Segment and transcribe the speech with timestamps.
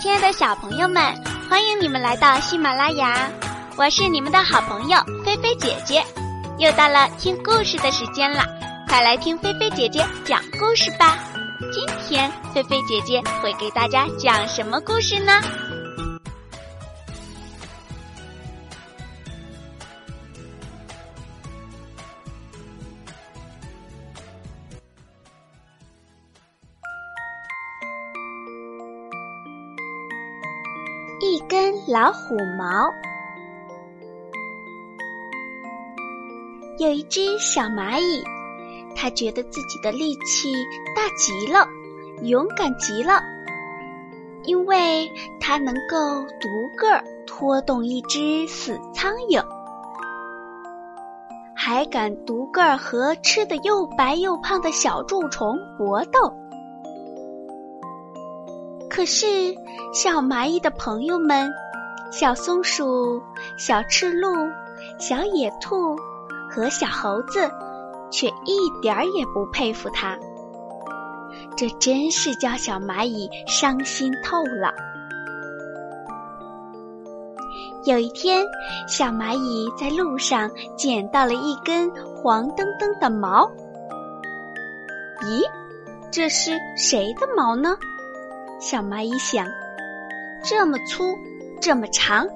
[0.00, 1.14] 亲爱的小朋友们，
[1.46, 3.30] 欢迎你们来到喜马拉雅，
[3.76, 6.02] 我是你们的好朋友菲菲姐姐。
[6.56, 8.42] 又到了听故事的时间了，
[8.88, 11.18] 快来听菲菲姐姐讲故事吧。
[11.70, 15.38] 今天菲菲姐姐会给大家讲什么故事呢？
[31.50, 32.94] 根老虎毛。
[36.78, 38.22] 有一只小蚂蚁，
[38.94, 40.52] 它觉得自己的力气
[40.94, 41.66] 大极了，
[42.22, 43.20] 勇敢极了，
[44.44, 45.10] 因为
[45.40, 49.44] 它能够独个儿拖动一只死苍蝇，
[51.56, 56.32] 还敢独个儿和吃的又白又胖的小蛀虫搏斗。
[59.00, 59.54] 可是，
[59.94, 61.50] 小蚂蚁的朋友们，
[62.10, 63.22] 小松鼠、
[63.56, 64.30] 小赤鹿、
[64.98, 65.96] 小野兔
[66.50, 67.50] 和小猴子，
[68.10, 70.18] 却一点儿也不佩服它。
[71.56, 74.70] 这真是叫小蚂蚁伤心透了。
[77.86, 78.44] 有一天，
[78.86, 83.50] 小蚂蚁在路上捡到了一根黄澄澄的毛。
[85.22, 85.42] 咦，
[86.10, 87.78] 这是谁的毛呢？
[88.60, 89.46] 小蚂蚁想：
[90.44, 91.18] 这么粗，
[91.62, 92.28] 这么长，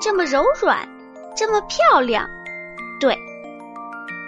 [0.00, 0.88] 这么柔软，
[1.36, 2.30] 这么漂亮，
[3.00, 3.18] 对，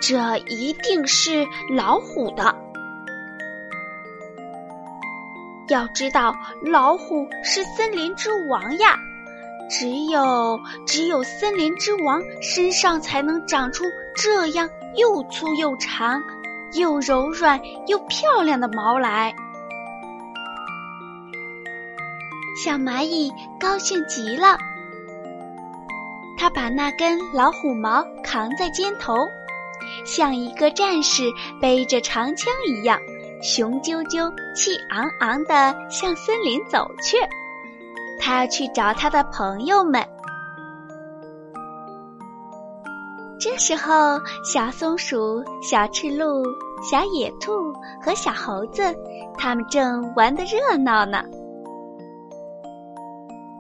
[0.03, 2.53] 这一定是老虎的。
[5.69, 8.97] 要知道，老虎是森林之王呀，
[9.71, 13.85] 只有只有森林之王身上才能长出
[14.17, 16.21] 这样又粗又长、
[16.73, 19.33] 又柔软又漂亮的毛来。
[22.67, 24.59] 小蚂蚁高兴极了，
[26.37, 29.15] 它把那根老虎毛扛在肩头，
[30.05, 31.23] 像一个战士
[31.61, 32.99] 背着长枪一样，
[33.41, 37.17] 雄赳赳、气昂昂地向森林走去。
[38.19, 40.05] 它要去找它的朋友们。
[43.39, 46.43] 这时候，小松鼠、小赤鹿、
[46.83, 48.83] 小野兔和小猴子，
[49.39, 51.23] 他们正玩得热闹呢。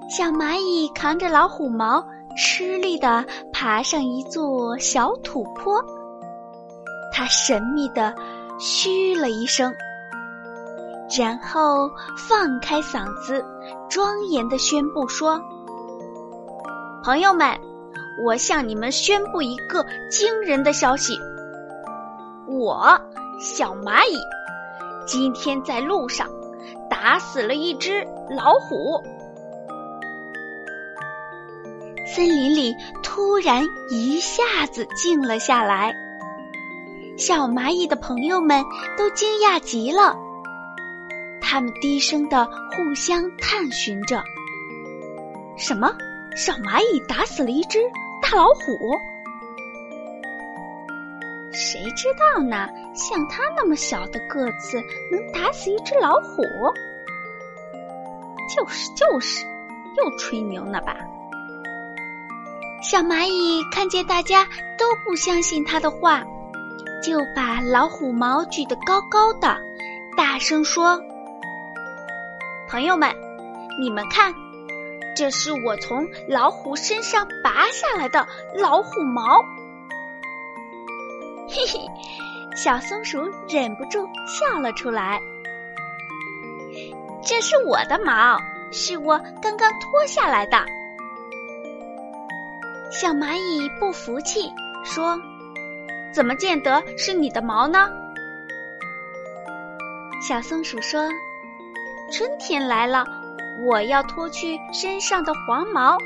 [0.08, 2.06] 小蚂蚁扛着老虎毛，
[2.36, 5.84] 吃力地爬上一座小土坡。
[7.12, 8.14] 它神秘地
[8.56, 9.74] 嘘了一声，
[11.18, 13.44] 然后放开嗓子，
[13.90, 15.40] 庄严地宣布说
[17.02, 17.48] ：“朋友们，
[18.24, 21.18] 我向你们宣布一个惊人的消息。
[22.46, 22.96] 我
[23.40, 24.16] 小蚂蚁
[25.04, 26.28] 今天在路上
[26.88, 29.02] 打死了一只老虎。”
[32.16, 35.94] 森林里突然一下子静了下来，
[37.18, 38.64] 小蚂蚁的朋友们
[38.96, 40.16] 都惊讶极了，
[41.42, 44.24] 他们低声的互相探寻着
[45.60, 45.92] ：“什么？
[46.34, 47.80] 小蚂蚁打死了一只
[48.22, 48.98] 大老虎？
[51.52, 52.66] 谁知道呢？
[52.94, 56.42] 像它那么小的个子，能打死一只老虎？
[58.56, 59.44] 就是就是，
[59.98, 60.96] 又吹牛呢吧？”
[62.82, 64.44] 小蚂蚁看见大家
[64.78, 66.22] 都不相信他的话，
[67.02, 69.56] 就把老虎毛举得高高的，
[70.16, 71.00] 大声说
[72.68, 73.12] ：“朋友们，
[73.80, 74.32] 你们看，
[75.16, 79.42] 这是我从老虎身上拔下来的老虎毛。”
[81.48, 81.80] 嘿嘿，
[82.54, 85.20] 小松鼠忍不住笑了出来。
[87.24, 88.38] 这是我的毛，
[88.70, 90.64] 是我刚刚脱下来的。
[92.90, 94.52] 小蚂蚁不服气，
[94.84, 95.20] 说
[96.14, 97.90] ：“怎么见得是你的毛呢？”
[100.26, 101.10] 小松鼠说
[102.10, 103.04] ：“春天来了，
[103.66, 105.98] 我要脱去身上的黄毛，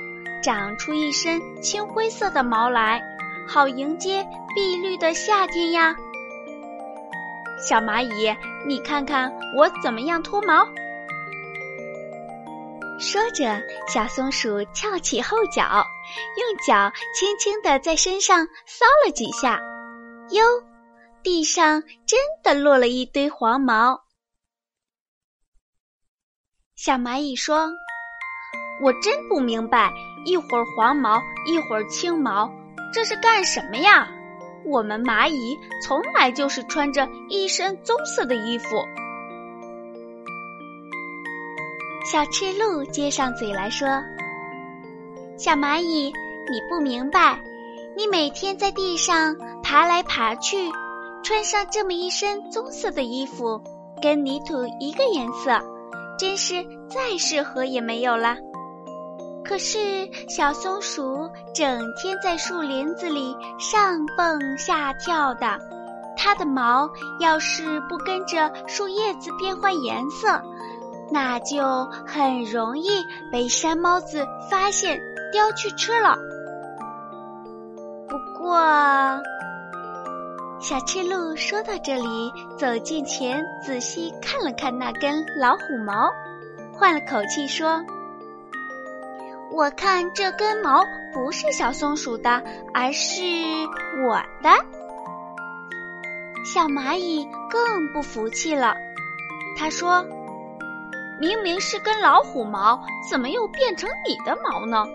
[0.42, 3.00] 长出一身青灰色的毛来，
[3.46, 5.94] 好迎接碧绿的夏天呀。”
[7.68, 8.34] 小蚂蚁，
[8.66, 10.66] 你看看我怎么样脱毛？
[13.00, 15.86] 说着，小松鼠翘起后脚，
[16.36, 19.58] 用脚轻轻地在身上搔了几下，
[20.30, 20.44] 哟，
[21.22, 24.02] 地上真的落了一堆黄毛。
[26.76, 27.70] 小蚂蚁说
[28.84, 29.90] ：“我真不明白，
[30.26, 32.50] 一会儿黄毛，一会儿青毛，
[32.92, 34.08] 这是干什么呀？
[34.66, 38.84] 我们蚂蚁从来就是穿着一身棕色的衣服。”
[42.02, 43.86] 小赤鹿接上嘴来说
[45.36, 46.06] ：“小蚂蚁，
[46.50, 47.38] 你不明白，
[47.94, 50.56] 你每天在地上爬来爬去，
[51.22, 53.60] 穿上这么一身棕色的衣服，
[54.00, 55.60] 跟泥土一个颜色，
[56.18, 56.54] 真是
[56.88, 58.36] 再适合也没有了。
[59.44, 65.60] 可是小松鼠整天在树林子里上蹦下跳的，
[66.16, 66.88] 它的毛
[67.20, 70.42] 要是不跟着树叶子变换颜色。”
[71.12, 72.88] 那就很容易
[73.32, 75.00] 被山猫子发现
[75.32, 76.16] 叼去吃了。
[78.08, 78.56] 不过，
[80.60, 86.10] 小赤鹿说到这里，走近前仔细看了看那根老虎毛，
[86.72, 87.84] 换了口气说
[89.50, 92.42] ：“我看这根毛不是小松鼠的，
[92.72, 93.22] 而是
[94.06, 94.50] 我的。”
[96.46, 98.76] 小蚂蚁更不服气了，
[99.56, 100.06] 他说。
[101.20, 104.86] 明明是根老虎毛，怎么又变成你的毛呢？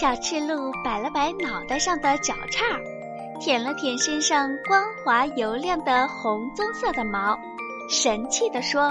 [0.00, 2.64] 小赤鹿摆了摆脑袋上的角叉，
[3.38, 7.38] 舔了舔身上光滑油亮的红棕色的毛，
[7.90, 8.90] 神气地说：“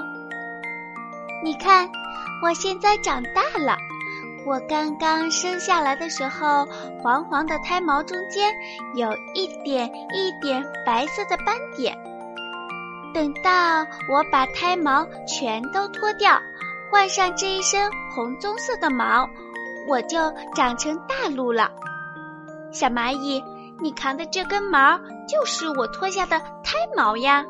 [1.43, 1.89] 你看，
[2.43, 3.75] 我现在长大了。
[4.45, 6.67] 我刚刚生下来的时候，
[7.01, 8.53] 黄黄的胎毛中间
[8.93, 11.97] 有一点一点白色的斑点。”
[13.13, 16.39] 等到我把胎毛全都脱掉，
[16.91, 19.29] 换上这一身红棕色的毛，
[19.87, 21.69] 我就长成大鹿了。
[22.71, 23.43] 小蚂蚁，
[23.79, 27.45] 你扛的这根毛就是我脱下的胎毛呀。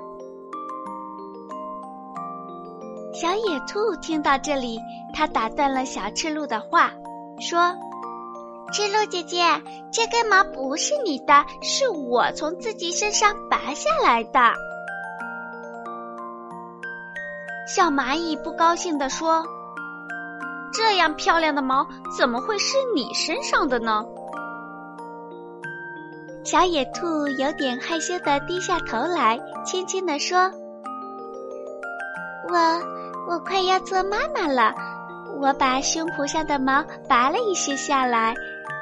[3.14, 4.80] 小野兔听到这里，
[5.14, 6.92] 它打断了小赤鹿的话，
[7.40, 7.78] 说
[8.74, 9.46] ：“赤鹿姐姐，
[9.94, 14.54] 这根毛不是你的，是我从自己身上拔下来的。”
[17.66, 19.46] 小蚂蚁不高兴地说
[20.74, 21.88] ：“这样漂亮的毛
[22.18, 24.04] 怎么会是你身上的呢？”
[26.44, 30.52] 小野兔有点害羞地低下头来，轻轻地说
[32.52, 32.58] ：“我
[33.30, 34.76] 我快要做妈妈了，
[35.40, 38.36] 我把胸脯上的毛拔了一些下来，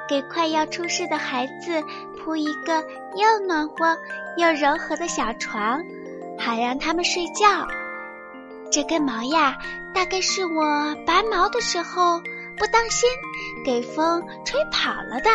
[0.10, 1.84] 给快要出世的孩子
[2.18, 2.84] 铺一个
[3.16, 3.96] 又暖和
[4.38, 5.80] 又柔和的小床，
[6.40, 7.46] 好让他们睡觉。”
[8.72, 9.58] 这根毛呀，
[9.94, 12.22] 大概是我拔毛的时候
[12.58, 13.10] 不当心，
[13.66, 15.30] 给风吹跑了的。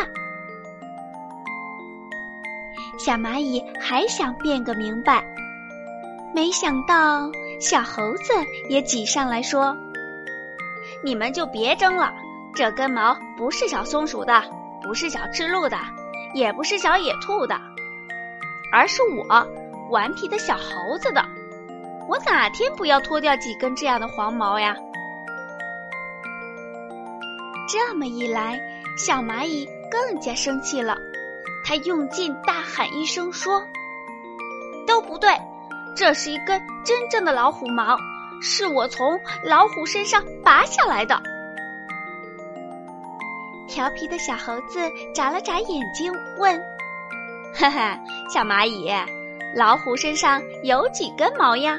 [2.99, 5.23] 小蚂蚁还想辩个明白，
[6.35, 7.31] 没想到
[7.61, 8.33] 小猴子
[8.71, 9.77] 也挤上来说
[11.05, 12.11] ：“你们就别争了，
[12.55, 14.43] 这根毛不是小松鼠的，
[14.83, 15.77] 不是小赤鹿的，
[16.33, 17.61] 也不是小野兔的，
[18.73, 19.47] 而是我
[19.91, 21.23] 顽皮的小猴子的。”
[22.08, 24.76] 我哪天不要脱掉几根这样的黄毛呀？
[27.69, 28.61] 这么一来，
[28.97, 30.97] 小蚂蚁更加生气了。
[31.64, 33.61] 它用劲大喊一声说
[34.87, 35.31] ：“都不对，
[35.97, 37.99] 这是一根真正的老虎毛，
[38.41, 41.20] 是我从老虎身上拔下来的。”
[43.67, 44.81] 调皮的小猴子
[45.12, 46.56] 眨了眨眼睛，问
[47.52, 47.99] ：“哈哈，
[48.32, 48.88] 小蚂蚁，
[49.56, 51.76] 老虎身上有几根毛呀？”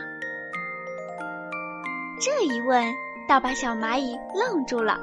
[2.20, 2.84] 这一问，
[3.28, 5.00] 倒把小蚂蚁愣住了。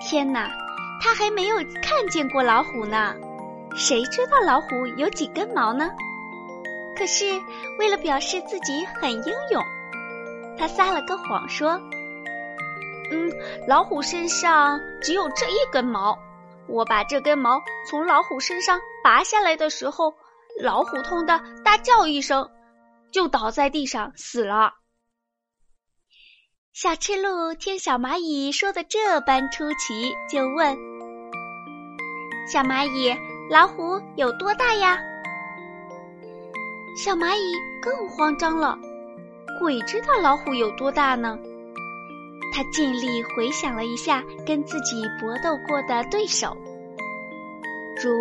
[0.00, 0.50] 天哪，
[1.00, 3.14] 他还没有看见过老虎呢，
[3.74, 5.90] 谁知道老虎有几根毛呢？
[6.96, 7.24] 可是
[7.78, 9.62] 为了表示自己很英勇，
[10.58, 11.80] 他撒了个谎说
[13.10, 13.32] ：“嗯，
[13.66, 16.18] 老虎身上只有这一根毛。
[16.66, 20.12] 我把这根毛从老虎身上拔下来的时候，
[20.60, 22.46] 老虎痛的大叫一声，
[23.10, 24.74] 就倒在地上死了。”
[26.80, 30.78] 小赤鹿听小蚂蚁说的这般出奇，就问
[32.46, 33.12] ：“小蚂蚁，
[33.50, 34.96] 老虎有多大呀？”
[36.96, 38.78] 小蚂蚁更慌张了，
[39.58, 41.36] 鬼知道老虎有多大呢？
[42.54, 46.56] 他尽力回想了一下跟自己搏斗过的对手，
[48.00, 48.12] 如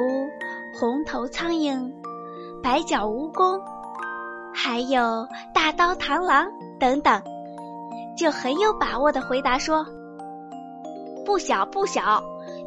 [0.73, 1.93] 红头苍蝇、
[2.63, 3.61] 白脚蜈蚣，
[4.51, 6.49] 还有大刀螳螂
[6.79, 7.21] 等等。
[8.17, 9.85] 就很有把握的回答说
[11.23, 12.21] ：“不小不小，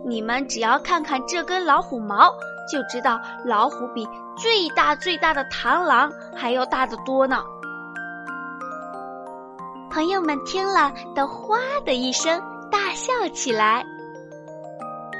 [0.05, 2.31] 你们只要看看这根老虎毛，
[2.71, 7.43] 就知道老虎比最大最大的螳螂还要大得多呢。”
[9.91, 12.41] 朋友们听了都哗的一声
[12.71, 13.85] 大笑起来，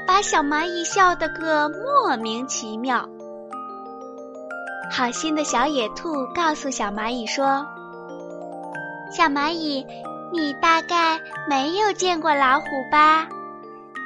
[0.07, 3.05] 把小蚂蚁笑得个莫名其妙。
[4.89, 7.65] 好心的小野兔告诉小蚂蚁说。
[9.11, 9.85] 小蚂蚁，
[10.31, 13.27] 你大概没有见过老虎吧？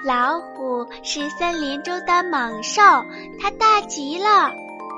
[0.04, 2.82] 老虎是森林中的猛兽，
[3.40, 4.52] 它大极了，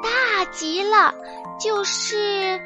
[0.04, 1.14] 大极了，
[1.60, 2.60] 就是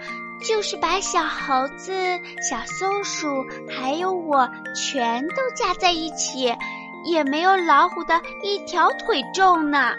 [0.47, 1.93] 就是把小猴子、
[2.41, 3.27] 小松鼠
[3.69, 6.51] 还有我全都加在一起，
[7.05, 9.93] 也没有老虎的一条腿重呢。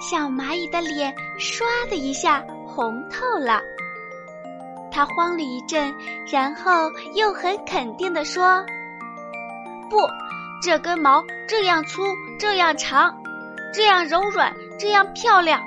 [0.00, 3.60] 小蚂蚁的脸唰的一下红透了，
[4.96, 5.94] 他慌了一阵，
[6.32, 8.64] 然后又很肯定地说
[9.90, 9.98] ：“不。”
[10.62, 12.02] 这根毛这样粗，
[12.40, 13.14] 这样长，
[13.74, 15.60] 这样柔软，这样漂亮，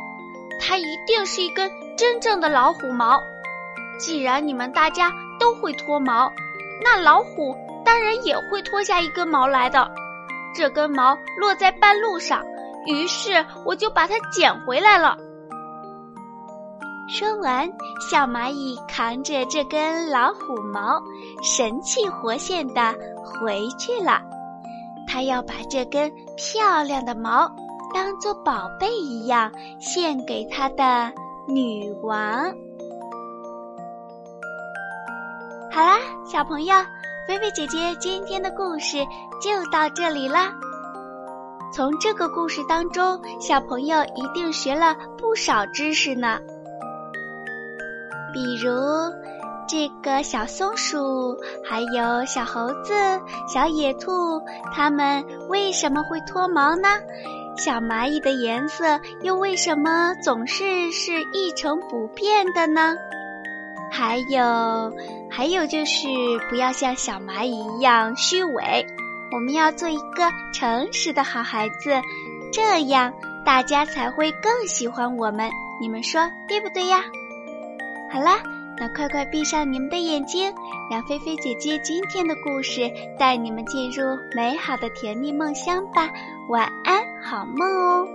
[0.59, 3.21] 它一定是一根真正的老虎毛。
[3.99, 6.33] 既然你们大家都会脱毛，
[6.83, 7.55] 那老虎
[7.85, 9.91] 当然也会脱下一根毛来的。
[10.55, 12.43] 这根毛落在半路上，
[12.87, 15.15] 于是我就把它捡回来了。
[17.09, 17.67] 说完，
[17.99, 21.01] 小蚂蚁扛着这根老虎毛，
[21.41, 24.21] 神气活现的回去了。
[25.07, 27.49] 他要把这根漂亮的毛
[27.95, 31.11] 当做宝贝一样献给他的
[31.47, 32.53] 女王。
[35.71, 35.97] 好啦，
[36.27, 36.75] 小朋友，
[37.27, 38.99] 菲菲姐姐今天的故事
[39.41, 40.53] 就到这里啦。
[41.73, 46.39] 从这个故事当中，小朋友一定学了不少知识呢，
[48.33, 48.69] 比如。
[49.71, 52.91] 这个小松鼠，还有小猴子、
[53.47, 54.41] 小野兔，
[54.73, 56.89] 它们为什么会脱毛呢？
[57.55, 62.95] 小蚂蚁的颜色又为什么总是是一成不变的呢？
[63.91, 64.91] 还有，
[65.29, 66.07] 还有就是
[66.49, 68.87] 不要像小蚂蚁一样虚伪，
[69.31, 71.91] 我们要做一个诚实的好孩子，
[72.51, 73.13] 这样
[73.45, 75.47] 大家才会更喜欢我们。
[75.79, 77.03] 你们说对不对呀？
[78.11, 78.37] 好啦。
[78.81, 80.53] 那快快闭上你们的眼睛，
[80.89, 86.09] 让菲菲姐姐今天的故事带你们进入美好的甜蜜梦乡吧。
[86.47, 88.07] 晚安，好梦哦。